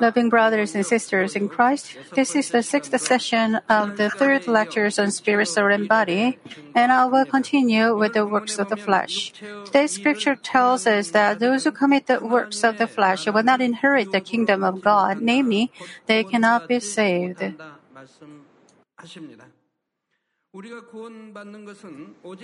[0.00, 5.00] Loving brothers and sisters in Christ, this is the sixth session of the third lectures
[5.00, 6.38] on spirit, soul, and body,
[6.76, 9.32] and I will continue with the works of the flesh.
[9.64, 13.60] Today's scripture tells us that those who commit the works of the flesh will not
[13.60, 15.72] inherit the kingdom of God, namely,
[16.06, 17.42] they cannot be saved.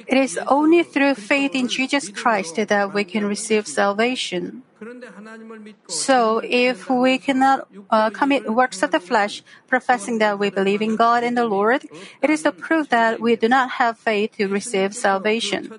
[0.07, 4.63] It is only through faith in Jesus Christ that we can receive salvation.
[5.89, 10.97] So, if we cannot uh, commit works of the flesh, professing that we believe in
[10.97, 11.87] God and the Lord,
[12.21, 15.73] it is the proof that we do not have faith to receive salvation.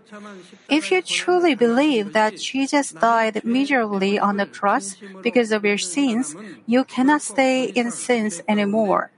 [0.69, 6.35] If you truly believe that Jesus died miserably on the cross because of your sins,
[6.65, 9.11] you cannot stay in sins anymore.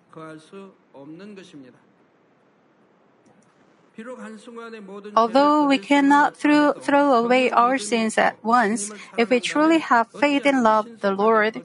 [5.15, 10.45] Although we cannot throw, throw away our sins at once, if we truly have faith
[10.45, 11.63] and love the Lord,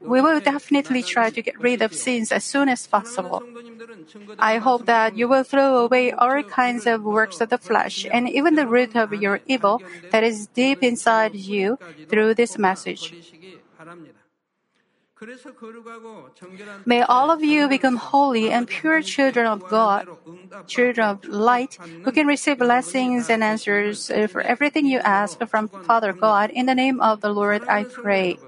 [0.00, 3.42] we will definitely try to get rid of sins as soon as possible.
[4.38, 8.28] I hope that you will throw away all kinds of works of the flesh and
[8.28, 13.12] even the root of your evil that is deep inside you through this message.
[16.86, 20.06] May all of you become holy and pure children of God,
[20.66, 26.12] children of light, who can receive blessings and answers for everything you ask from Father
[26.12, 26.50] God.
[26.50, 28.38] In the name of the Lord, I pray.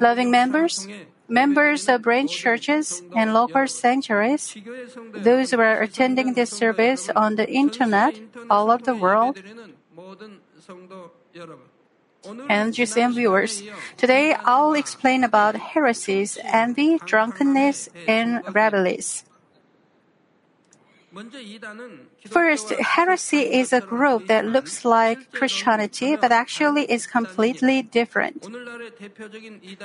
[0.00, 0.86] Loving members,
[1.28, 4.56] members of branch churches and local sanctuaries,
[5.14, 9.42] those who are attending this service on the internet all over the world,
[12.48, 13.62] and GCN viewers.
[13.96, 19.24] Today, I'll explain about heresies, envy, drunkenness, and revelries.
[22.28, 28.48] First, heresy is a group that looks like Christianity but actually is completely different.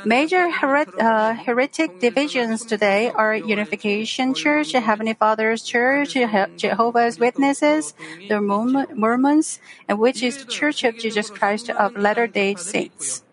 [0.05, 6.17] Major heret- uh, heretic divisions today are Unification Church, Heavenly Father's Church,
[6.57, 7.93] Jehovah's Witnesses,
[8.27, 13.23] the Mormons, and which is the Church of Jesus Christ of Latter-day Saints.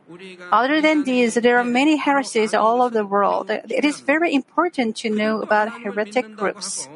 [0.52, 3.50] Other than these, there are many heresies all over the world.
[3.50, 6.88] It is very important to know about heretic groups.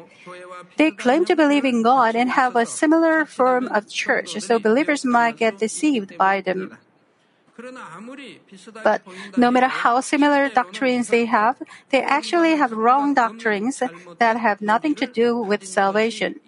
[0.77, 5.05] They claim to believe in God and have a similar form of church, so believers
[5.05, 6.77] might get deceived by them.
[8.83, 9.01] But
[9.37, 13.83] no matter how similar doctrines they have, they actually have wrong doctrines
[14.17, 16.39] that have nothing to do with salvation.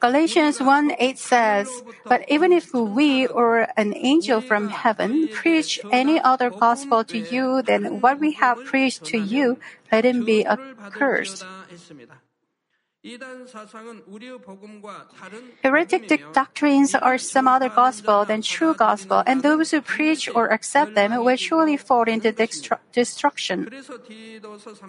[0.00, 1.68] Galatians 1 8 says,
[2.04, 7.62] But even if we or an angel from heaven preach any other gospel to you
[7.62, 9.58] than what we have preached to you,
[9.92, 11.44] let him be accursed.
[15.62, 20.94] Heretic doctrines are some other gospel than true gospel, and those who preach or accept
[20.94, 22.30] them will surely fall into
[22.92, 23.68] destruction.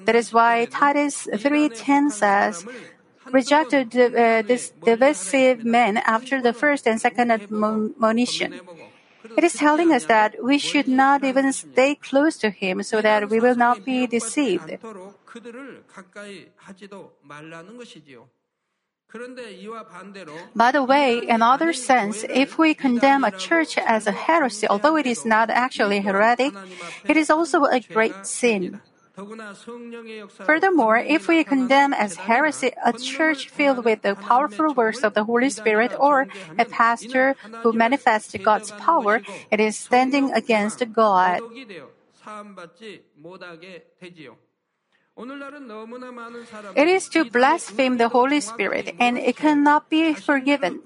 [0.05, 2.65] That is why Titus 3:10 says,
[3.31, 8.61] "Reject uh, this divisive men after the first and second admonition."
[9.37, 13.29] It is telling us that we should not even stay close to Him so that
[13.29, 14.77] we will not be deceived.
[20.55, 24.95] By the way, in other sense, if we condemn a church as a heresy, although
[24.97, 26.53] it is not actually heretic,
[27.07, 28.81] it is also a great sin.
[30.43, 35.23] Furthermore, if we condemn as heresy a church filled with the powerful works of the
[35.23, 36.27] Holy Spirit or
[36.57, 41.41] a pastor who manifests God's power, it is standing against God.
[45.15, 50.81] It is to blaspheme the Holy Spirit, and it cannot be forgiven.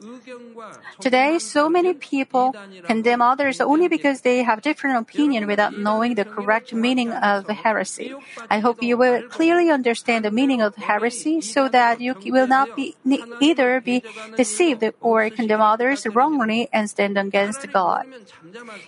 [0.99, 2.53] Today, so many people
[2.85, 8.15] condemn others only because they have different opinion without knowing the correct meaning of heresy.
[8.49, 12.75] I hope you will clearly understand the meaning of heresy so that you will not
[12.75, 12.97] be
[13.39, 14.03] either be
[14.35, 18.05] deceived or condemn others wrongly and stand against God.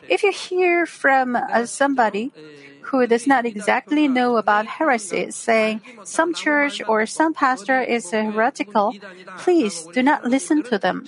[0.10, 2.34] If you hear from uh, somebody
[2.82, 8.96] who does not exactly know about heresies, saying some church or some pastor is heretical,
[9.38, 11.06] please do not listen to them.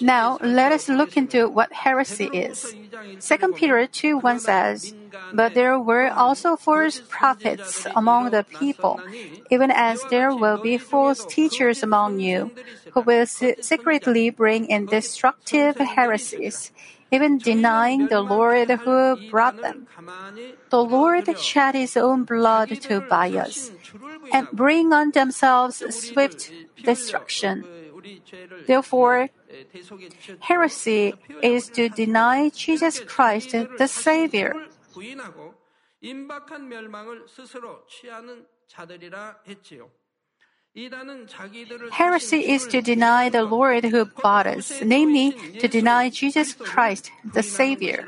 [0.00, 2.74] Now, let us look into what heresy is.
[3.20, 4.94] 2 Peter 2 1 says,
[5.32, 9.00] But there were also false prophets among the people,
[9.50, 12.50] even as there will be false teachers among you,
[12.92, 16.72] who will secretly bring in destructive heresies,
[17.10, 19.86] even denying the Lord who brought them.
[20.70, 23.70] The Lord shed his own blood to buy us,
[24.32, 26.52] and bring on themselves swift
[26.84, 27.64] destruction.
[28.66, 29.28] Therefore,
[30.40, 34.54] heresy is to deny Jesus Christ, the Savior.
[41.90, 47.42] Heresy is to deny the Lord who bought us, namely, to deny Jesus Christ, the
[47.42, 48.06] Savior.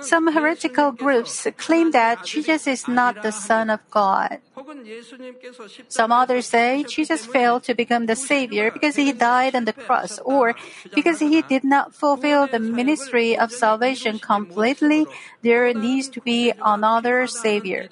[0.00, 4.40] Some heretical groups claim that Jesus is not the Son of God.
[5.88, 10.18] Some others say Jesus failed to become the Savior because he died on the cross
[10.24, 10.54] or
[10.94, 15.06] because he did not fulfill the ministry of salvation completely,
[15.42, 17.88] there needs to be another Savior.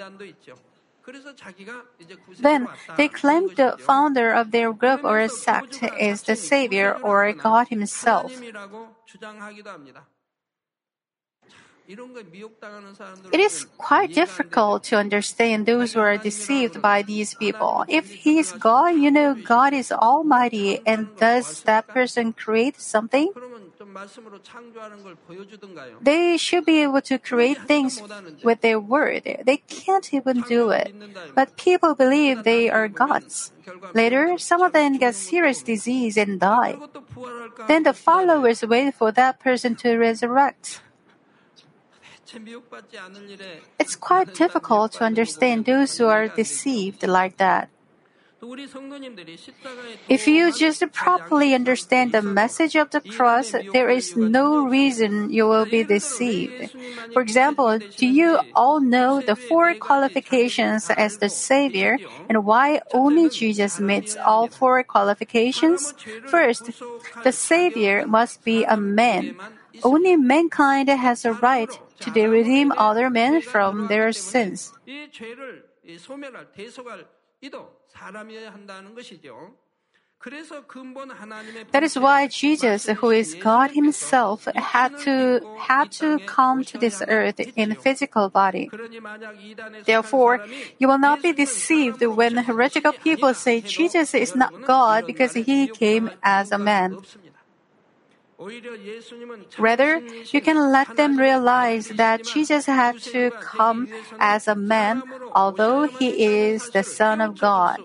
[2.40, 7.68] Then they claim the founder of their group or sect is the Savior or God
[7.68, 8.32] Himself.
[11.88, 17.86] It is quite difficult to understand those who are deceived by these people.
[17.88, 23.32] If He is God, you know God is Almighty, and does that person create something?
[26.02, 28.02] They should be able to create things
[28.44, 29.22] with their word.
[29.46, 30.92] They can't even do it.
[31.34, 33.52] But people believe they are gods.
[33.94, 36.76] Later, some of them get serious disease and die.
[37.66, 40.82] Then the followers wait for that person to resurrect.
[43.78, 47.70] It's quite difficult to understand those who are deceived like that.
[50.08, 55.48] If you just properly understand the message of the cross, there is no reason you
[55.48, 56.70] will be deceived.
[57.12, 61.98] For example, do you all know the four qualifications as the Savior
[62.28, 65.92] and why only Jesus meets all four qualifications?
[66.28, 66.70] First,
[67.24, 69.34] the Savior must be a man.
[69.82, 74.72] Only mankind has a right to redeem other men from their sins.
[81.70, 87.02] That is why Jesus, who is God Himself, had to had to come to this
[87.06, 88.68] earth in a physical body.
[89.84, 90.44] Therefore,
[90.78, 95.68] you will not be deceived when heretical people say Jesus is not God because He
[95.68, 96.98] came as a man.
[99.58, 100.00] Rather,
[100.30, 103.88] you can let them realize that Jesus had to come
[104.20, 105.02] as a man,
[105.32, 107.82] although he is the Son of God.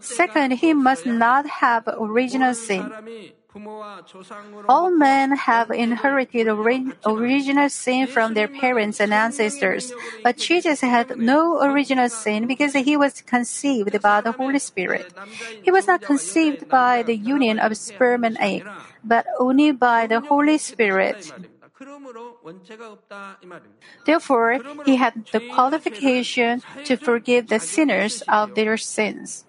[0.00, 2.92] Second, he must not have original sin.
[4.68, 9.92] All men have inherited original sin from their parents and ancestors,
[10.22, 15.12] but Jesus had no original sin because he was conceived by the Holy Spirit.
[15.62, 18.66] He was not conceived by the union of sperm and egg,
[19.04, 21.32] but only by the Holy Spirit.
[24.04, 29.44] Therefore, he had the qualification to forgive the sinners of their sins.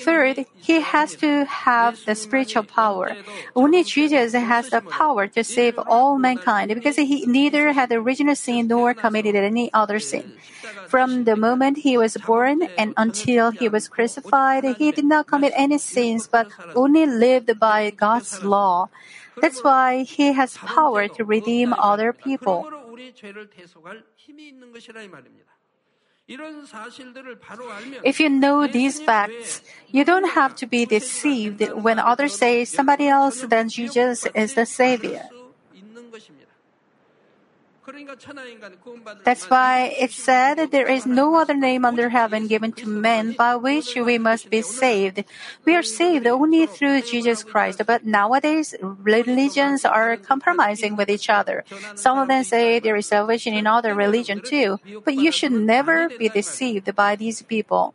[0.00, 3.16] Third, he has to have the spiritual power.
[3.56, 8.68] Only Jesus has the power to save all mankind because he neither had original sin
[8.68, 10.38] nor committed any other sin.
[10.86, 15.52] From the moment he was born and until he was crucified, he did not commit
[15.56, 18.88] any sins but only lived by God's law.
[19.40, 22.70] That's why he has power to redeem other people.
[26.28, 33.08] If you know these facts, you don't have to be deceived when others say somebody
[33.08, 35.24] else than Jesus is the Savior.
[39.24, 43.32] That's why it said that there is no other name under heaven given to men
[43.32, 45.24] by which we must be saved.
[45.64, 51.64] We are saved only through Jesus Christ, but nowadays religions are compromising with each other.
[51.94, 56.08] Some of them say there is salvation in other religion too, but you should never
[56.08, 57.94] be deceived by these people.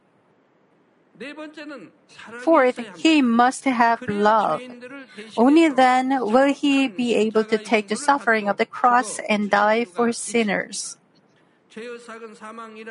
[2.41, 4.61] Fourth, he must have love.
[5.37, 9.85] Only then will he be able to take the suffering of the cross and die
[9.85, 10.97] for sinners.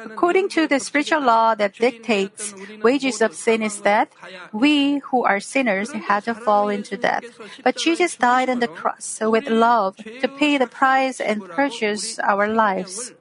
[0.04, 4.08] According to the spiritual law that dictates wages of sin is death,
[4.52, 7.24] we who are sinners had to fall into death.
[7.62, 12.48] But Jesus died on the cross with love to pay the price and purchase our
[12.48, 13.14] lives.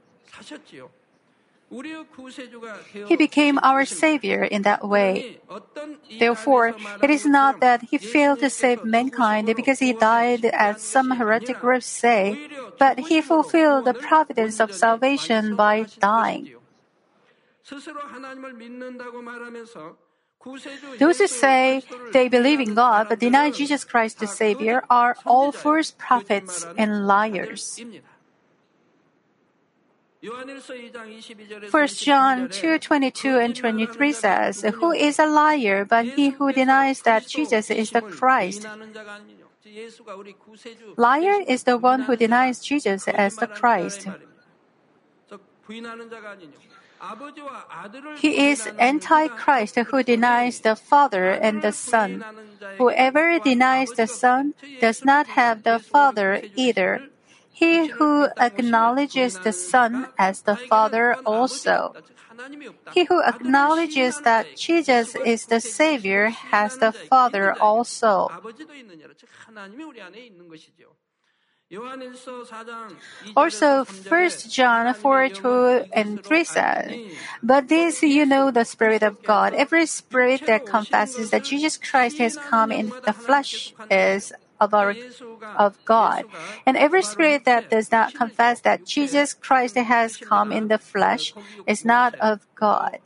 [3.08, 5.40] He became our Savior in that way.
[6.20, 11.12] Therefore, it is not that he failed to save mankind because he died, as some
[11.12, 16.51] heretic groups say, but he fulfilled the providence of salvation by dying.
[21.00, 25.51] Those who say they believe in God but deny Jesus Christ the Savior are all
[25.51, 27.80] false prophets and liars.
[30.22, 37.01] 1 John 2 22 and 23 says, Who is a liar but he who denies
[37.01, 38.68] that Jesus is the Christ?
[40.96, 44.08] Liar is the one who denies Jesus as the Christ.
[48.18, 52.24] He is Antichrist who denies the Father and the Son.
[52.78, 57.10] Whoever denies the Son does not have the Father either.
[57.62, 61.94] He who acknowledges the Son as the Father also.
[62.89, 68.34] He who acknowledges that Jesus is the Savior has the Father also.
[73.38, 76.98] Also, 1 John 4 2 and 3 says,
[77.44, 79.53] But this you know the Spirit of God.
[79.53, 84.96] Every spirit that confesses that Jesus Christ has come in the flesh is of our
[85.58, 86.24] of God.
[86.65, 91.34] And every spirit that does not confess that Jesus Christ has come in the flesh
[91.68, 93.00] is not of God.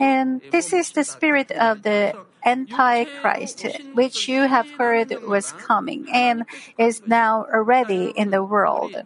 [0.00, 6.44] And this is the spirit of the Antichrist, which you have heard was coming and
[6.76, 8.96] is now already in the world.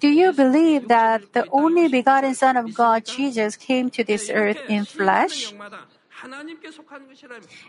[0.00, 4.58] Do you believe that the only begotten Son of God, Jesus, came to this earth
[4.68, 5.52] in flesh?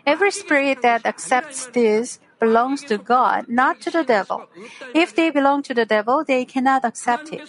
[0.06, 4.48] Every spirit that accepts this belongs to God, not to the devil.
[4.94, 7.42] If they belong to the devil, they cannot accept it.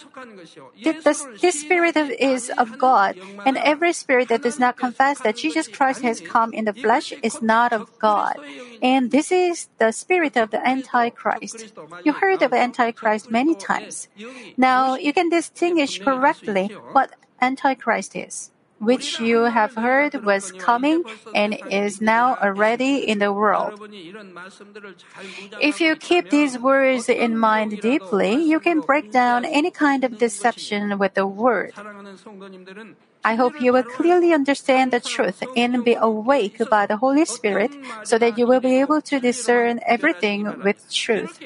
[0.82, 5.66] This, this spirit is of God, and every spirit that does not confess that Jesus
[5.66, 8.38] Christ has come in the flesh is not of God.
[8.80, 11.72] And this is the spirit of the Antichrist.
[12.04, 14.08] You heard of Antichrist many times.
[14.56, 18.51] Now you can distinguish correctly what Antichrist is
[18.82, 23.78] which you have heard was coming and is now already in the world.
[25.60, 30.18] If you keep these words in mind deeply, you can break down any kind of
[30.18, 31.72] deception with the word.
[33.24, 37.70] I hope you will clearly understand the truth and be awake by the Holy Spirit
[38.02, 41.38] so that you will be able to discern everything with truth.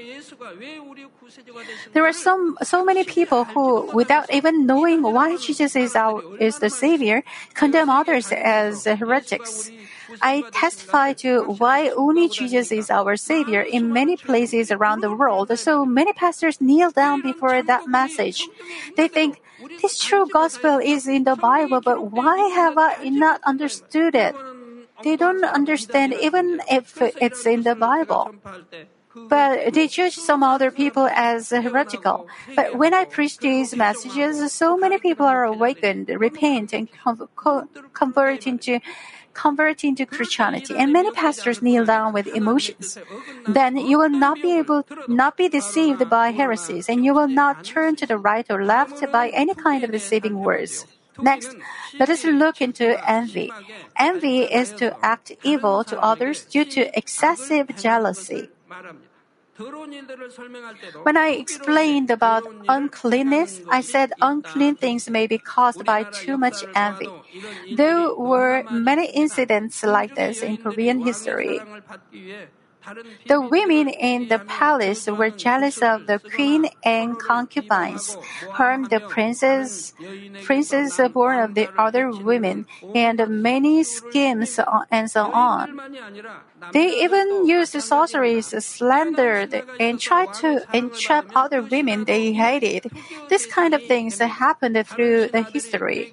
[1.93, 6.59] There are some so many people who, without even knowing why Jesus is our is
[6.59, 7.23] the Savior,
[7.55, 9.71] condemn others as heretics.
[10.23, 15.51] I testify to why only Jesus is our Savior in many places around the world,
[15.59, 18.49] so many pastors kneel down before that message.
[18.97, 19.43] They think,
[19.81, 24.35] this true gospel is in the Bible, but why have I not understood it?
[25.03, 28.35] They don't understand even if it's in the Bible.
[29.29, 32.27] But they judge some other people as heretical.
[32.55, 36.89] But when I preach these messages, so many people are awakened, repent, and
[37.95, 38.81] convert into
[39.37, 42.97] convert into Christianity, and many pastors kneel down with emotions.
[43.47, 47.63] Then you will not be able not be deceived by heresies, and you will not
[47.63, 50.87] turn to the right or left by any kind of deceiving words.
[51.21, 51.57] Next,
[51.99, 53.53] let us look into envy.
[53.97, 58.49] Envy is to act evil to others due to excessive jealousy.
[61.03, 66.65] When I explained about uncleanness, I said unclean things may be caused by too much
[66.75, 67.11] envy.
[67.71, 71.61] There were many incidents like this in Korean history.
[73.27, 78.17] The women in the palace were jealous of the queen and concubines,
[78.53, 79.93] harmed the princes,
[80.45, 84.61] princes born of the other women, and many schemes
[84.91, 85.81] and so on.
[86.73, 92.91] They even used sorceries, slandered, and tried to entrap other women they hated.
[93.29, 96.13] This kind of things happened through the history.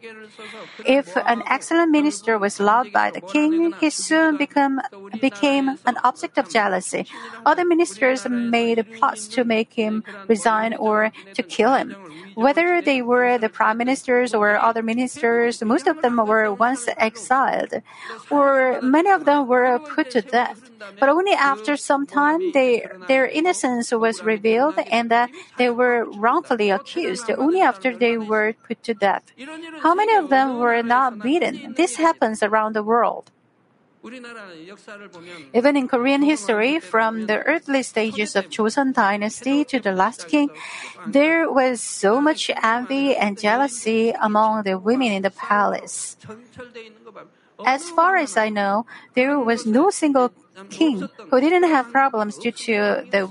[0.85, 4.81] If an excellent minister was loved by the king, he soon become,
[5.19, 7.07] became an object of jealousy.
[7.45, 11.95] Other ministers made plots to make him resign or to kill him.
[12.35, 17.81] Whether they were the prime ministers or other ministers, most of them were once exiled,
[18.29, 20.42] or many of them were put to death.
[20.99, 26.69] But only after some time, they, their innocence was revealed and that they were wrongfully
[26.69, 29.23] accused, only after they were put to death.
[29.81, 31.73] How many of them were not beaten?
[31.75, 33.31] This happens around the world.
[35.53, 40.49] Even in Korean history, from the early stages of Joseon dynasty to the last king,
[41.07, 46.17] there was so much envy and jealousy among the women in the palace.
[47.65, 50.31] As far as I know, there was no single
[50.69, 53.29] king who didn't have problems due to the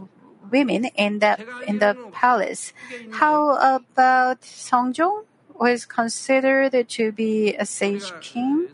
[0.51, 2.73] women in the in the palace.
[3.13, 5.25] How about Seongjong?
[5.61, 8.67] Was considered to be a sage king.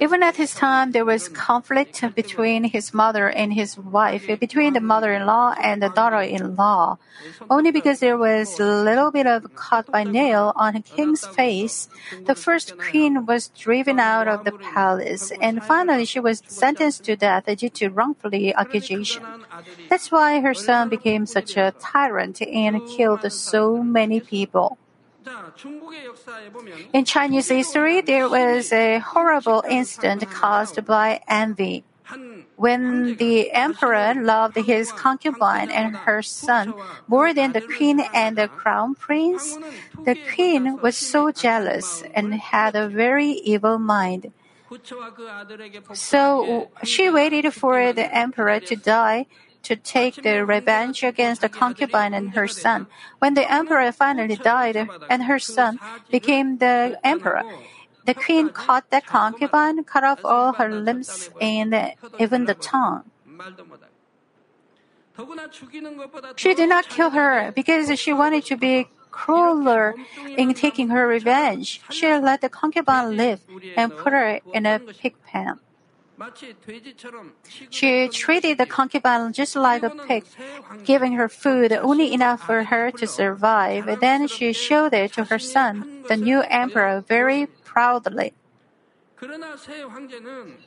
[0.00, 4.80] Even at his time, there was conflict between his mother and his wife, between the
[4.80, 6.98] mother-in-law and the daughter-in-law.
[7.50, 11.88] Only because there was a little bit of cut by nail on the king's face,
[12.24, 17.16] the first queen was driven out of the palace, and finally she was sentenced to
[17.16, 19.22] death due to wrongfully accusation.
[19.90, 24.78] That's why her son became such a tyrant and killed so many people.
[26.92, 31.84] In Chinese history, there was a horrible incident caused by envy.
[32.56, 36.74] When the emperor loved his concubine and her son
[37.08, 39.56] more than the queen and the crown prince,
[40.04, 44.32] the queen was so jealous and had a very evil mind.
[45.94, 49.26] So she waited for the emperor to die
[49.64, 52.86] to take the revenge against the concubine and her son.
[53.18, 54.76] When the emperor finally died
[55.08, 55.80] and her son
[56.10, 57.42] became the emperor,
[58.04, 63.10] the queen caught the concubine, cut off all her limbs and even the tongue.
[66.36, 69.94] She did not kill her because she wanted to be crueler
[70.36, 71.80] in taking her revenge.
[71.90, 73.40] She let the concubine live
[73.76, 75.60] and put her in a pig pen.
[77.70, 80.24] She treated the concubine just like a pig,
[80.84, 84.00] giving her food only enough for her to survive.
[84.00, 88.32] Then she showed it to her son, the new emperor, very proudly.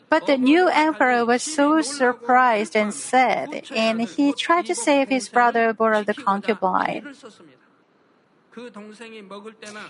[0.10, 5.30] But the new emperor was so surprised and sad, and he tried to save his
[5.30, 7.13] brother of the concubine.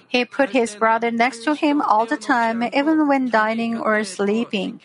[0.07, 4.81] He put his brother next to him all the time, even when dining or sleeping.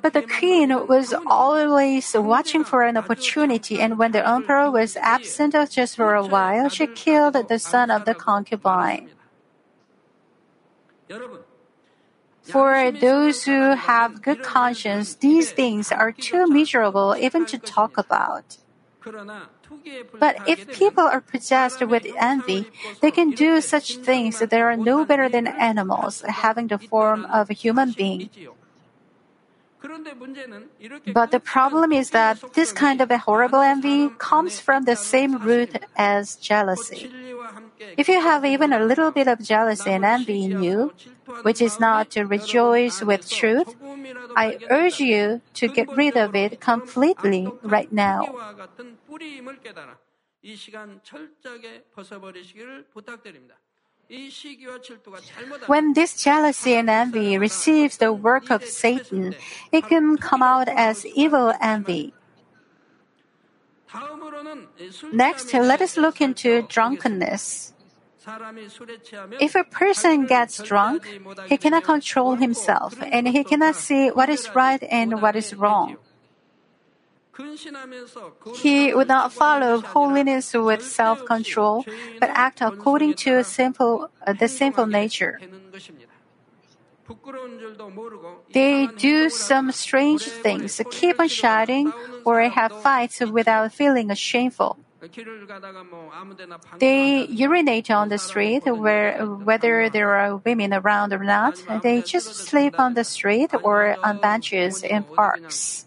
[0.00, 5.54] But the queen was always watching for an opportunity, and when the emperor was absent
[5.70, 9.10] just for a while, she killed the son of the concubine.
[12.42, 18.56] For those who have good conscience, these things are too miserable even to talk about.
[20.18, 22.66] But if people are possessed with envy,
[23.00, 27.24] they can do such things that they are no better than animals, having the form
[27.26, 28.30] of a human being.
[31.12, 35.38] But the problem is that this kind of a horrible envy comes from the same
[35.38, 37.10] root as jealousy.
[37.96, 40.92] If you have even a little bit of jealousy and envy in you,
[41.42, 43.76] which is not to rejoice with truth,
[44.36, 48.26] I urge you to get rid of it completely right now.
[55.66, 59.34] When this jealousy and envy receives the work of Satan,
[59.70, 62.14] it can come out as evil envy.
[65.12, 67.74] Next, let us look into drunkenness.
[69.40, 71.06] If a person gets drunk,
[71.46, 75.96] he cannot control himself and he cannot see what is right and what is wrong.
[78.54, 81.86] He would not follow holiness with self-control,
[82.20, 85.40] but act according to simple, uh, the simple nature.
[88.52, 91.92] They do some strange things, keep on shouting,
[92.24, 94.78] or have fights without feeling shameful.
[96.78, 101.62] They urinate on the street where, whether there are women around or not.
[101.82, 105.86] They just sleep on the street or on benches in parks.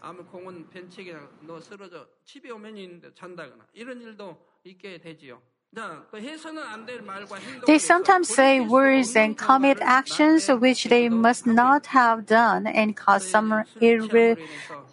[7.66, 13.24] They sometimes say words and commit actions which they must not have done and cause
[13.24, 14.38] some irre,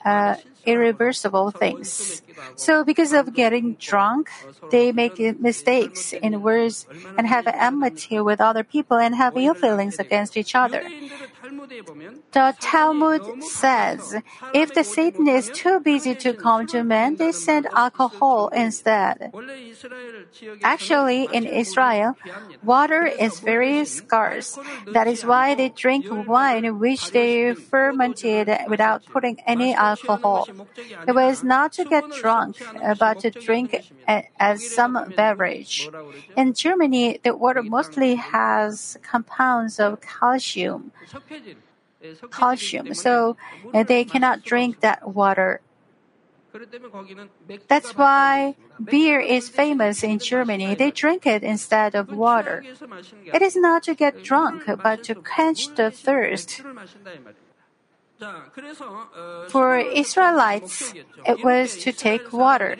[0.05, 2.23] uh, irreversible things.
[2.55, 4.31] So, because of getting drunk,
[4.71, 6.87] they make mistakes in words
[7.17, 10.93] and have enmity with other people and have ill feelings against each other.
[12.33, 14.17] The Talmud says
[14.53, 19.33] if the Satan is too busy to come to men, they send alcohol instead.
[20.63, 22.17] Actually, in Israel,
[22.63, 24.59] water is very scarce.
[24.93, 30.49] That is why they drink wine which they fermented without putting any alcohol.
[31.07, 33.77] It was not to get drunk, uh, but to drink
[34.39, 35.89] as some beverage.
[36.37, 40.93] In Germany, the water mostly has compounds of calcium.
[42.31, 43.37] Calcium, so
[43.73, 45.61] they cannot drink that water.
[47.69, 50.75] That's why beer is famous in Germany.
[50.75, 52.65] They drink it instead of water.
[53.33, 56.63] It is not to get drunk, but to quench the thirst.
[59.49, 60.95] For Israelites,
[61.27, 62.77] it was to take water.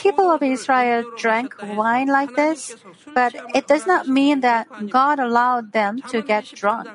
[0.00, 2.76] People of Israel drank wine like this,
[3.14, 6.88] but it does not mean that God allowed them to get drunk.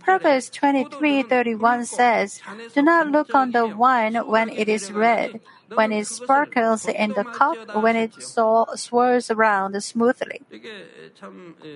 [0.00, 2.40] Proverbs 23:31 says,
[2.74, 5.40] "Do not look on the wine when it is red,
[5.74, 10.40] when it sparkles in the cup, when it swirls around smoothly.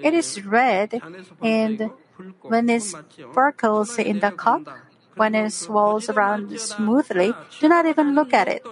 [0.02, 1.02] It is red,
[1.42, 1.92] and
[2.42, 4.62] when it sparkles in the cup,
[5.16, 8.64] when it swirls around smoothly, do not even look at it.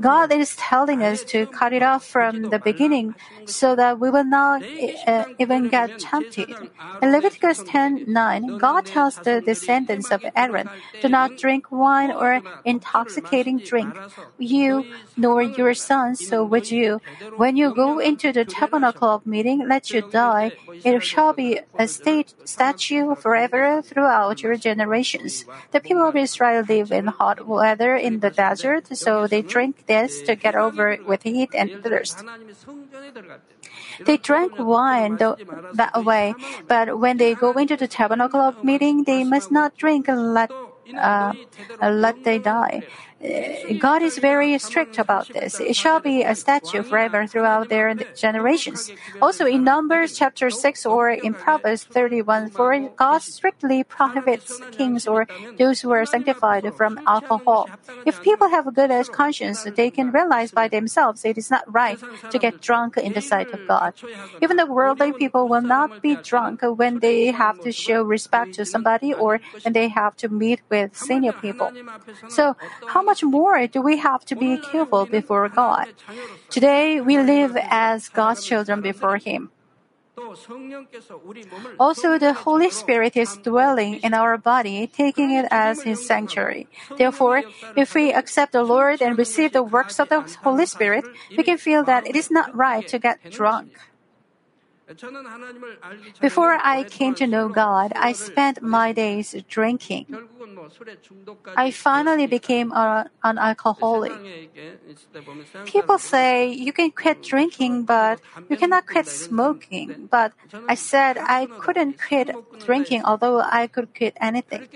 [0.00, 3.14] God is telling us to cut it off from the beginning
[3.44, 4.62] so that we will not
[5.06, 6.68] uh, even get tempted.
[7.00, 13.60] In Leviticus 10:9, God tells the descendants of Aaron, "Do not drink wine or intoxicating
[13.60, 14.00] drink,
[14.38, 17.00] you nor your sons so with you.
[17.36, 20.52] When you go into the tabernacle of meeting, let you die.
[20.84, 26.92] It shall be a state statue forever throughout your generations." The people of Israel live
[26.92, 31.50] in hot weather in the desert, so they drink this to get over with heat
[31.54, 32.22] and thirst.
[34.04, 36.34] They drank wine that way,
[36.68, 40.50] but when they go into the tabernacle of meeting, they must not drink let
[40.94, 41.32] uh,
[41.80, 42.82] let they die.
[43.78, 45.60] God is very strict about this.
[45.60, 48.90] It shall be a statue forever throughout their generations.
[49.20, 55.28] Also in Numbers chapter 6 or in Proverbs 31, for God strictly prohibits kings or
[55.56, 57.70] those who are sanctified from alcohol.
[58.04, 62.00] If people have a good conscience, they can realize by themselves it is not right
[62.30, 63.94] to get drunk in the sight of God.
[64.40, 68.64] Even the worldly people will not be drunk when they have to show respect to
[68.64, 71.72] somebody or when they have to meet with senior people.
[72.28, 72.56] So,
[72.88, 75.88] how much more do we have to be careful before God?
[76.50, 79.50] Today, we live as God's children before Him.
[81.78, 86.68] Also, the Holy Spirit is dwelling in our body, taking it as His sanctuary.
[86.96, 87.42] Therefore,
[87.76, 91.04] if we accept the Lord and receive the works of the Holy Spirit,
[91.36, 93.78] we can feel that it is not right to get drunk.
[96.20, 100.06] Before I came to know God, I spent my days drinking.
[101.56, 104.12] I finally became a, an alcoholic.
[105.66, 110.08] People say you can quit drinking, but you cannot quit smoking.
[110.10, 110.32] But
[110.68, 112.30] I said I couldn't quit
[112.64, 114.68] drinking, although I could quit anything.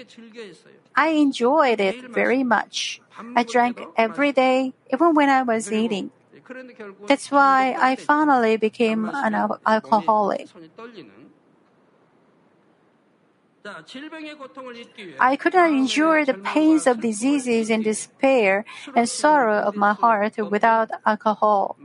[0.94, 3.00] I enjoyed it very much.
[3.34, 6.10] I drank every day, even when I was eating.
[7.06, 9.34] That's why I finally became an
[9.66, 10.48] alcoholic.
[15.18, 20.36] I could not endure the pains of diseases and despair and sorrow of my heart
[20.38, 21.76] without alcohol.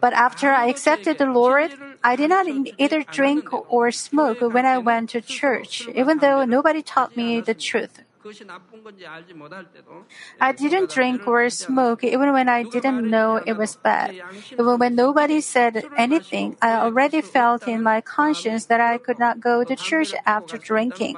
[0.00, 1.70] But after I accepted the Lord,
[2.02, 2.46] I did not
[2.78, 7.54] either drink or smoke when I went to church, even though nobody taught me the
[7.54, 8.00] truth.
[10.40, 14.14] I didn't drink or smoke even when I didn't know it was bad.
[14.52, 19.40] Even when nobody said anything, I already felt in my conscience that I could not
[19.40, 21.16] go to church after drinking.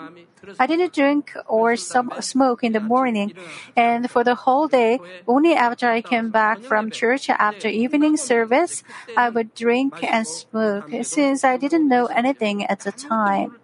[0.59, 3.33] I didn't drink or smoke in the morning,
[3.77, 8.83] and for the whole day, only after I came back from church after evening service,
[9.17, 13.55] I would drink and smoke, since I didn't know anything at the time.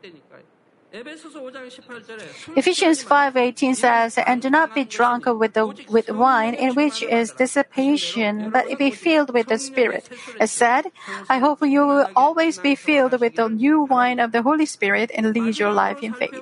[2.54, 7.33] Ephesians 5:18 says, "And do not be drunk with the with wine, in which is
[7.33, 10.92] dissipation, but be filled with the Spirit." As said,
[11.28, 15.11] I hope you will always be filled with the new wine of the Holy Spirit
[15.11, 16.38] and lead your life in faith.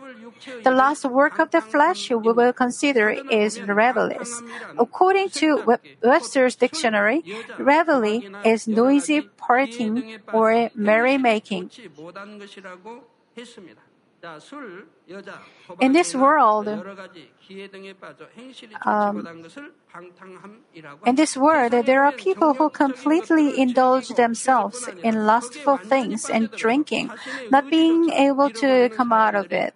[0.62, 4.18] The last work of the flesh we will consider is revelry.
[4.76, 5.64] According to
[6.02, 7.24] Webster's dictionary,
[7.58, 11.70] revelry is noisy partying or merrymaking.
[15.80, 16.68] In this world,
[18.84, 19.26] um,
[21.04, 27.10] in this world, there are people who completely indulge themselves in lustful things and drinking,
[27.50, 29.74] not being able to come out of it.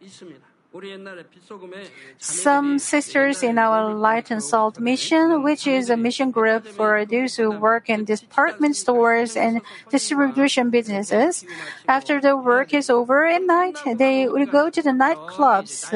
[2.19, 7.37] Some sisters in our Light and Salt mission, which is a mission group for those
[7.37, 9.61] who work in department stores and
[9.91, 11.45] distribution businesses,
[11.89, 15.91] after the work is over at night, they would go to the nightclubs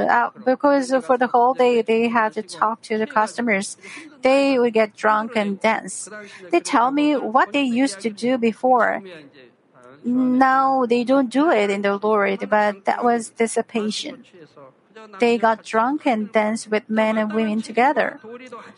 [0.44, 3.76] because for the whole day they had to talk to the customers.
[4.22, 6.08] They would get drunk and dance.
[6.50, 9.02] They tell me what they used to do before.
[10.04, 14.24] Now they don't do it in the Lord, but that was dissipation.
[15.18, 18.20] They got drunk and danced with men and women together.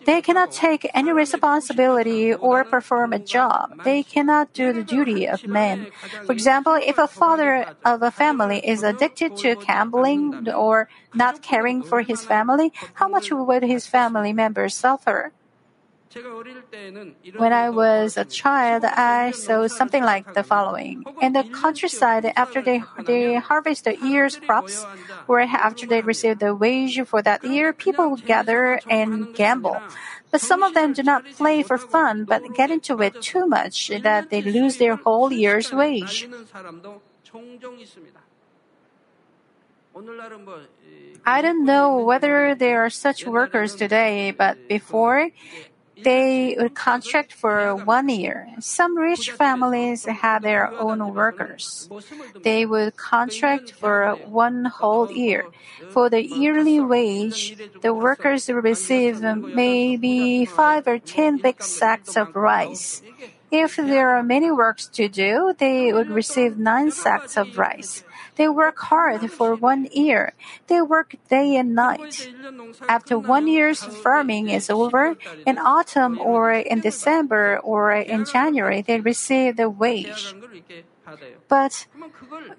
[0.04, 3.82] They cannot take any responsibility or perform a job.
[3.84, 5.88] They cannot do the duty of men.
[6.26, 11.82] For example, if a father of a family is addicted to gambling or not caring
[11.82, 15.32] for his family, how much would his family members suffer?
[17.36, 21.04] When I was a child, I saw something like the following.
[21.20, 24.84] In the countryside, after they, they harvest the year's crops,
[25.26, 29.80] or after they receive the wage for that year, people gather and gamble.
[30.30, 33.88] But some of them do not play for fun, but get into it too much
[34.02, 36.28] that they lose their whole year's wage.
[41.24, 45.28] I don't know whether there are such workers today, but before,
[46.00, 48.48] they would contract for one year.
[48.60, 51.88] Some rich families had their own workers.
[52.42, 55.46] They would contract for one whole year.
[55.90, 63.02] For the yearly wage, the workers receive maybe five or ten big sacks of rice.
[63.50, 68.02] If there are many works to do, they would receive nine sacks of rice.
[68.36, 70.32] They work hard for one year.
[70.66, 72.30] They work day and night.
[72.88, 79.00] After one year's farming is over, in autumn or in December or in January, they
[79.00, 80.34] receive the wage.
[81.48, 81.86] But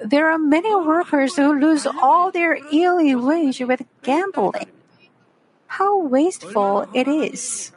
[0.03, 4.69] there are many workers who lose all their yearly wage with gambling.
[5.67, 7.71] How wasteful it is.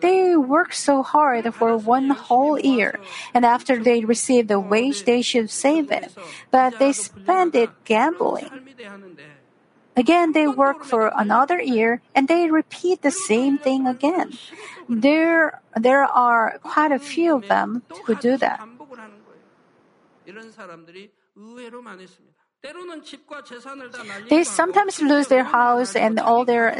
[0.00, 3.00] They work so hard for one whole year,
[3.34, 6.12] and after they receive the wage, they should save it.
[6.50, 8.50] But they spend it gambling.
[9.98, 14.38] Again, they work for another year and they repeat the same thing again.
[14.88, 18.62] There, there are quite a few of them who do that.
[24.28, 26.74] They sometimes lose their house and all their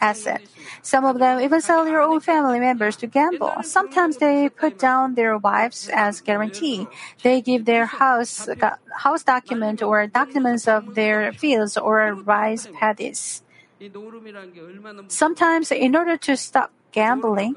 [0.00, 0.44] assets.
[0.82, 3.52] Some of them even sell their own family members to gamble.
[3.64, 6.86] Sometimes they put down their wives as guarantee.
[7.24, 8.48] They give their house
[8.94, 13.42] house document or documents of their fields or rice paddies.
[15.08, 17.56] Sometimes, in order to stop gambling,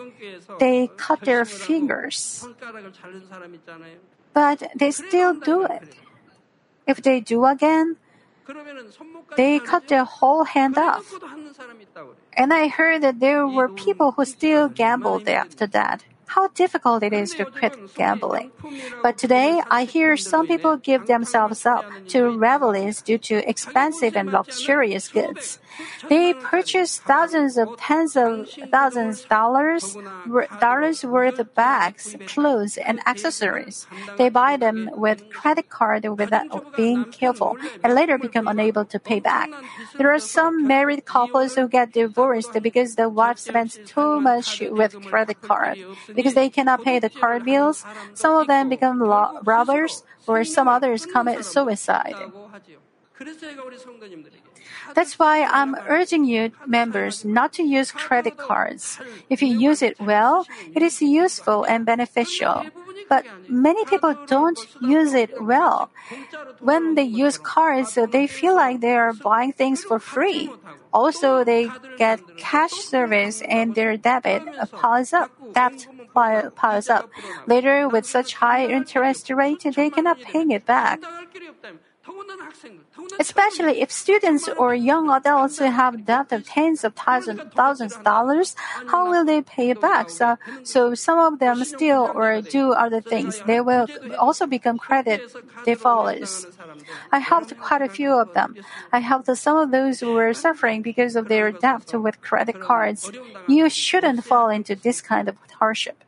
[0.60, 2.48] they cut their fingers.
[4.34, 5.84] But they still do it.
[6.88, 7.98] If they do again,
[9.36, 11.14] they cut their whole hand off.
[12.34, 17.14] And I heard that there were people who still gambled after that how difficult it
[17.14, 18.52] is to quit gambling.
[19.02, 24.32] But today, I hear some people give themselves up to revelries due to expensive and
[24.32, 25.60] luxurious goods.
[26.10, 29.98] They purchase thousands of tens of thousands dollars
[30.60, 33.88] dollars worth of bags, clothes, and accessories.
[34.18, 39.20] They buy them with credit card without being careful, and later become unable to pay
[39.20, 39.50] back.
[39.98, 45.00] There are some married couples who get divorced because the wife spends too much with
[45.08, 45.78] credit card
[46.18, 47.86] because they cannot pay the card bills,
[48.18, 52.18] some of them become robbers or some others commit suicide.
[54.94, 59.00] That's why I'm urging you members not to use credit cards.
[59.30, 62.66] If you use it well, it is useful and beneficial.
[63.10, 65.90] But many people don't use it well.
[66.60, 70.52] When they use cards, they feel like they are buying things for free.
[70.94, 75.32] Also, they get cash service and their debit piles up.
[75.54, 75.88] Debt
[76.56, 77.10] piles up.
[77.46, 81.00] Later, with such high interest rate, they cannot pay it back.
[83.20, 88.56] Especially if students or young adults have debt of tens of thousands, thousands of dollars,
[88.88, 90.10] how will they pay it back?
[90.10, 93.42] So, so some of them steal or do other things.
[93.46, 95.22] They will also become credit
[95.66, 96.48] defaulters.
[97.12, 98.56] I helped quite a few of them.
[98.92, 103.12] I helped some of those who were suffering because of their debt with credit cards.
[103.48, 106.04] You shouldn't fall into this kind of hardship.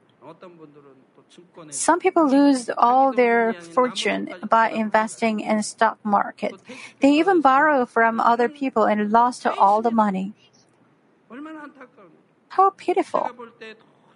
[1.72, 6.56] Some people lose all their fortune by investing in stock market.
[7.00, 10.34] They even borrow from other people and lost all the money.
[12.50, 13.30] How pitiful.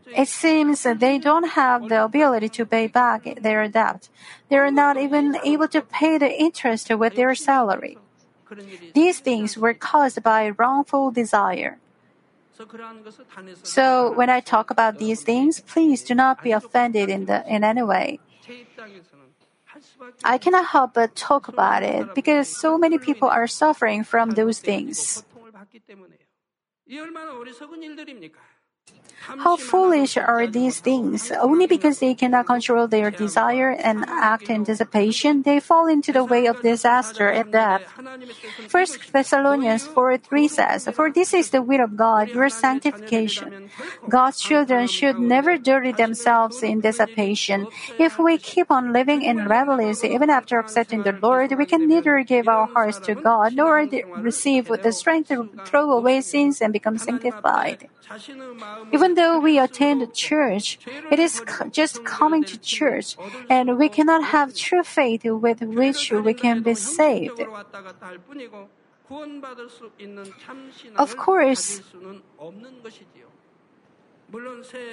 [0.08, 4.10] It seems they don't have the ability to pay back their debt.
[4.50, 7.98] They are not even able to pay the interest with their salary.
[8.94, 11.80] These things were caused by wrongful desire.
[13.64, 17.64] So when I talk about these things, please do not be offended in, the, in
[17.64, 18.20] any way.
[20.24, 24.60] I cannot help but talk about it because so many people are suffering from those
[24.60, 25.24] things.
[29.38, 31.32] How foolish are these things?
[31.32, 36.26] Only because they cannot control their desire and act in dissipation, they fall into the
[36.26, 37.84] way of disaster and death.
[38.70, 43.70] 1 Thessalonians 4 3 says, For this is the will of God, your sanctification.
[44.10, 47.68] God's children should never dirty themselves in dissipation.
[47.98, 52.22] If we keep on living in revelries even after accepting the Lord, we can neither
[52.24, 56.98] give our hearts to God nor receive the strength to throw away sins and become
[56.98, 57.88] sanctified.
[58.92, 60.80] Even though we attend church,
[61.12, 63.16] it is just coming to church,
[63.50, 67.42] and we cannot have true faith with which we can be saved.
[70.96, 71.82] Of course,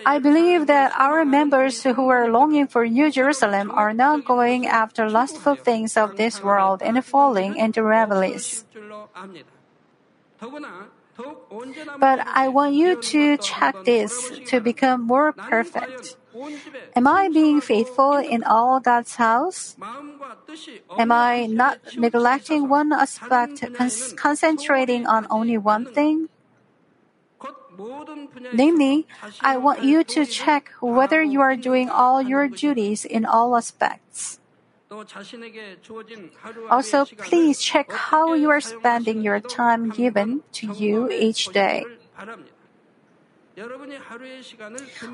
[0.05, 5.09] I believe that our members who are longing for New Jerusalem are not going after
[5.09, 8.65] lustful things of this world and falling into revelries.
[11.99, 16.17] But I want you to check this to become more perfect.
[16.97, 19.77] Am I being faithful in all God's house?
[20.99, 26.29] Am I not neglecting one aspect, con- concentrating on only one thing?
[28.53, 29.07] Namely,
[29.41, 34.40] I want you to check whether you are doing all your duties in all aspects.
[36.71, 41.87] Also, please check how you are spending your time given to you each day.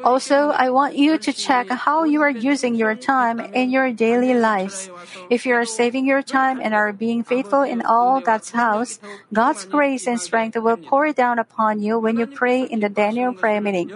[0.04, 4.34] Also, I want you to check how you are using your time in your daily
[4.34, 4.88] lives.
[5.28, 9.00] If you are saving your time and are being faithful in all God's house,
[9.32, 13.34] God's grace and strength will pour down upon you when you pray in the Daniel
[13.34, 13.90] prayer meeting.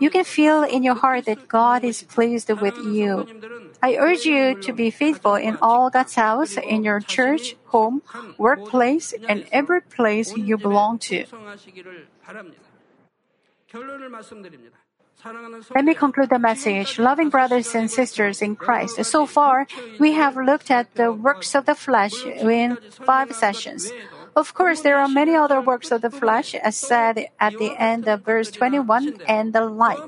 [0.00, 3.26] You can feel in your heart that God is pleased with you.
[3.84, 8.00] I urge you to be faithful in all God's house, in your church, home,
[8.38, 11.28] workplace, and every place you belong to.
[15.74, 16.98] Let me conclude the message.
[16.98, 19.04] Loving brothers and sisters in Christ.
[19.04, 19.66] So far,
[20.00, 23.92] we have looked at the works of the flesh in five sessions.
[24.34, 28.08] Of course, there are many other works of the flesh, as said at the end
[28.08, 30.00] of verse 21, and the like.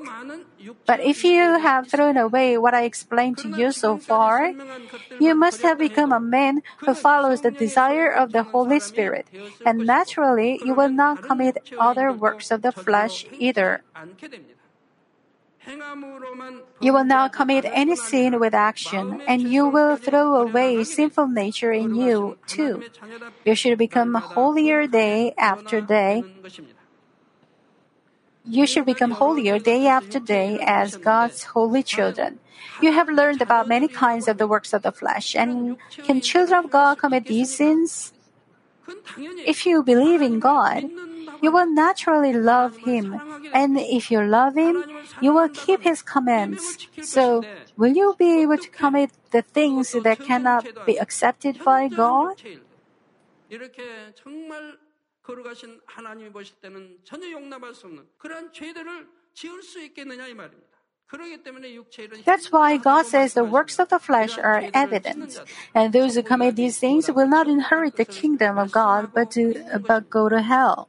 [0.85, 4.53] But if you have thrown away what I explained to you so far,
[5.19, 9.27] you must have become a man who follows the desire of the Holy Spirit,
[9.65, 13.83] and naturally you will not commit other works of the flesh either.
[16.79, 21.73] You will not commit any sin with action, and you will throw away sinful nature
[21.73, 22.83] in you too.
[23.43, 26.23] You should become holier day after day
[28.47, 32.39] you should become holier day after day as God's holy children.
[32.81, 36.65] You have learned about many kinds of the works of the flesh, and can children
[36.65, 38.13] of God commit these sins?
[39.45, 40.89] If you believe in God,
[41.41, 43.19] you will naturally love Him,
[43.53, 44.83] and if you love Him,
[45.21, 46.87] you will keep His commands.
[47.01, 47.43] So,
[47.75, 52.41] will you be able to commit the things that cannot be accepted by God?
[55.26, 60.72] 거룩하신 하나님이 보실 때는 전혀 용납할 수 없는 그러한 죄들을 지을 수 있겠느냐 이 말입니다.
[62.24, 65.38] That's why God says the works of the flesh are evident,
[65.74, 69.52] and those who commit these things will not inherit the kingdom of God, but to
[69.86, 70.88] but go to hell.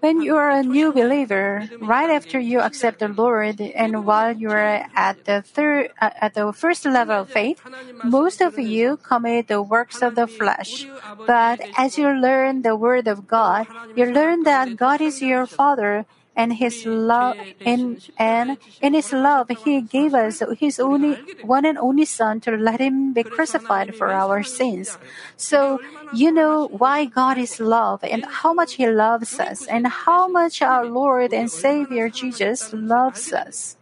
[0.00, 4.50] When you are a new believer, right after you accept the Lord, and while you
[4.50, 7.60] are at the third, uh, at the first level of faith,
[8.02, 10.86] most of you commit the works of the flesh.
[11.26, 16.06] But as you learn the Word of God, you learn that God is your Father
[16.40, 21.12] and his love in and in his love he gave us his only
[21.44, 24.96] one and only son to let him be crucified for our sins.
[25.36, 25.80] So
[26.12, 30.62] you know why god is love and how much he loves us and how much
[30.62, 33.76] our lord and savior jesus loves us.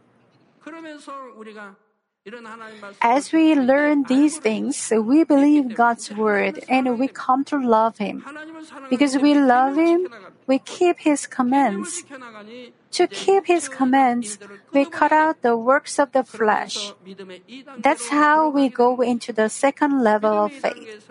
[3.01, 8.25] As we learn these things, we believe God's word and we come to love Him.
[8.91, 10.09] Because we love Him,
[10.49, 12.03] we keep His commands.
[12.93, 14.39] To keep His commands,
[14.73, 16.93] we cut out the works of the flesh.
[17.79, 21.07] That's how we go into the second level of faith.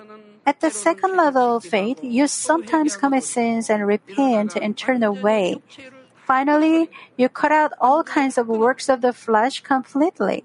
[0.45, 5.61] At the second level of faith, you sometimes commit sins and repent and turn away.
[6.25, 10.43] Finally, you cut out all kinds of works of the flesh completely.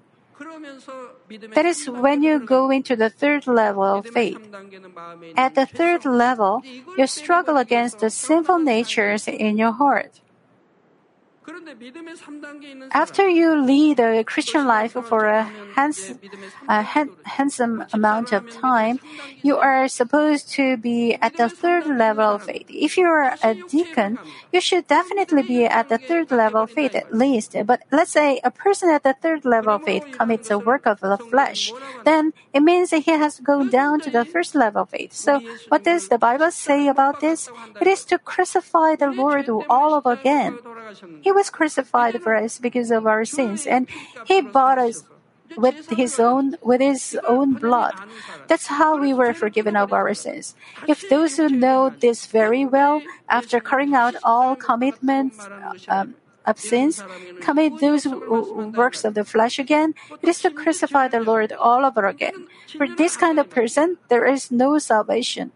[1.55, 4.39] That is when you go into the third level of faith.
[5.35, 6.61] At the third level,
[6.97, 10.19] you struggle against the sinful natures in your heart.
[12.91, 15.43] After you lead a Christian life for a,
[15.75, 16.13] hands,
[16.69, 18.99] a handsome amount of time,
[19.41, 22.67] you are supposed to be at the third level of faith.
[22.69, 24.19] If you are a deacon,
[24.51, 27.55] you should definitely be at the third level of faith at least.
[27.65, 31.01] But let's say a person at the third level of faith commits a work of
[31.01, 31.71] the flesh,
[32.05, 35.13] then it means that he has to go down to the first level of faith.
[35.13, 37.49] So, what does the Bible say about this?
[37.81, 40.57] It is to crucify the Lord all over again.
[41.21, 43.87] He was crucified for us because of our sins, and
[44.25, 45.03] He bought us
[45.55, 47.93] with his own with his own blood.
[48.47, 50.55] That's how we were forgiven of our sins.
[50.87, 55.47] If those who know this very well, after carrying out all commitments
[55.87, 56.15] um,
[56.45, 57.03] of sins,
[57.41, 62.05] commit those works of the flesh again, it is to crucify the Lord all over
[62.05, 62.47] again.
[62.77, 65.51] For this kind of person, there is no salvation.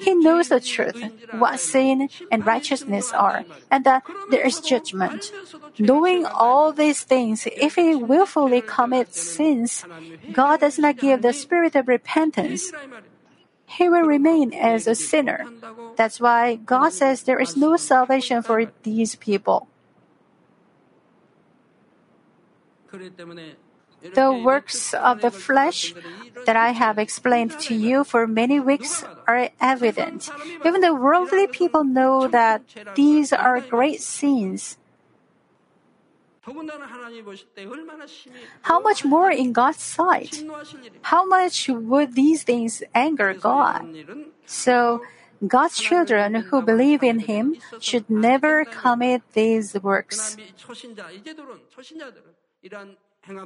[0.00, 0.98] He knows the truth,
[1.30, 5.30] what sin and righteousness are, and that there is judgment.
[5.78, 9.84] Knowing all these things, if he willfully commits sins,
[10.32, 12.72] God does not give the spirit of repentance.
[13.66, 15.46] He will remain as a sinner.
[15.94, 19.68] That's why God says there is no salvation for these people.
[24.14, 25.94] The works of the flesh
[26.46, 30.30] that I have explained to you for many weeks are evident.
[30.64, 32.62] Even the worldly people know that
[32.96, 34.78] these are great sins.
[38.62, 40.42] How much more in God's sight?
[41.02, 43.84] How much would these things anger God?
[44.46, 45.02] So,
[45.46, 50.36] God's children who believe in Him should never commit these works.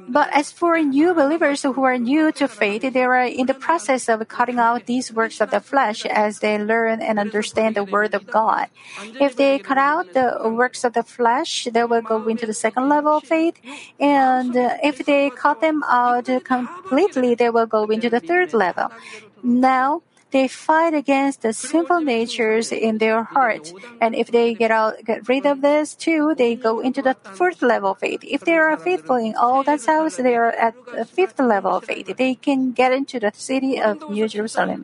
[0.07, 4.07] But as for new believers who are new to faith, they are in the process
[4.07, 8.13] of cutting out these works of the flesh as they learn and understand the Word
[8.13, 8.67] of God.
[9.19, 12.87] If they cut out the works of the flesh, they will go into the second
[12.87, 13.59] level of faith.
[13.99, 18.91] And if they cut them out completely, they will go into the third level.
[19.43, 20.01] Now,
[20.35, 23.73] they fight against the sinful natures in their heart.
[24.01, 27.61] And if they get out, get rid of this too, they go into the fourth
[27.61, 28.19] level of faith.
[28.21, 31.85] If they are faithful in all God's house, they are at the fifth level of
[31.85, 32.11] faith.
[32.17, 34.83] They can get into the city of New Jerusalem.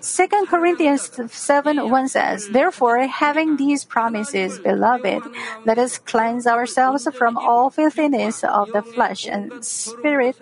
[0.00, 5.22] Second Corinthians 7 1 says, Therefore, having these promises, beloved,
[5.64, 10.36] let us cleanse ourselves from all filthiness of the flesh and spirit,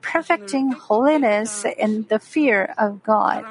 [0.00, 3.44] perfecting holiness in the fear of God.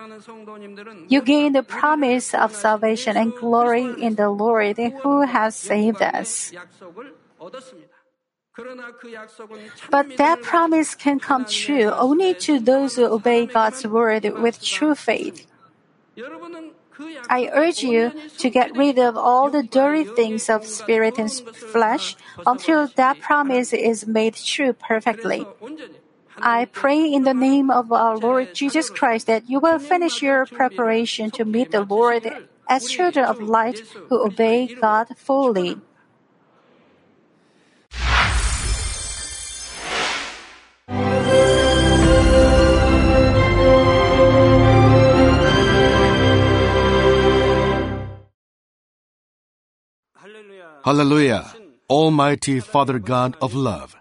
[1.08, 6.52] You gain the promise of salvation and glory in the Lord who has saved us.
[9.89, 14.95] But that promise can come true only to those who obey God's word with true
[14.95, 15.47] faith.
[17.30, 22.16] I urge you to get rid of all the dirty things of spirit and flesh
[22.45, 25.45] until that promise is made true perfectly.
[26.38, 30.46] I pray in the name of our Lord Jesus Christ that you will finish your
[30.46, 32.32] preparation to meet the Lord
[32.70, 33.80] as children of light
[34.10, 35.78] who obey God fully.
[50.84, 51.54] Hallelujah!
[51.88, 54.01] Almighty Father God of love.